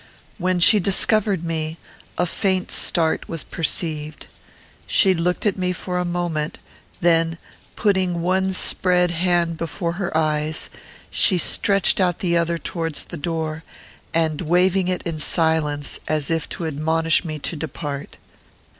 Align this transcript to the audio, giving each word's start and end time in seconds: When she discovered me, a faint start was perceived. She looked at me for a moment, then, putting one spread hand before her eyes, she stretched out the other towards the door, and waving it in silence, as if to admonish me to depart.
When 0.39 0.59
she 0.59 0.79
discovered 0.79 1.43
me, 1.43 1.77
a 2.17 2.25
faint 2.25 2.71
start 2.71 3.29
was 3.29 3.43
perceived. 3.43 4.25
She 4.87 5.13
looked 5.13 5.45
at 5.45 5.57
me 5.59 5.73
for 5.73 5.99
a 5.99 6.05
moment, 6.05 6.57
then, 7.01 7.37
putting 7.75 8.23
one 8.23 8.51
spread 8.53 9.11
hand 9.11 9.57
before 9.57 9.91
her 10.01 10.17
eyes, 10.17 10.71
she 11.11 11.37
stretched 11.37 11.99
out 11.99 12.17
the 12.17 12.35
other 12.35 12.57
towards 12.57 13.03
the 13.03 13.15
door, 13.15 13.63
and 14.11 14.41
waving 14.41 14.87
it 14.87 15.03
in 15.03 15.19
silence, 15.19 15.99
as 16.07 16.31
if 16.31 16.49
to 16.49 16.65
admonish 16.65 17.23
me 17.23 17.37
to 17.37 17.55
depart. 17.55 18.17